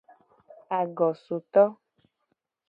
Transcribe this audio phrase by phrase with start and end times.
[0.79, 1.63] Agosoto.